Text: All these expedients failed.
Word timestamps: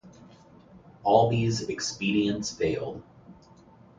All 1.03 1.29
these 1.29 1.61
expedients 1.69 2.49
failed. 2.51 3.03